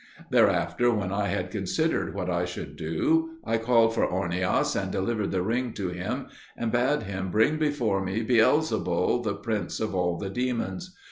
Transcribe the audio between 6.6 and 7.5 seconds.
bade him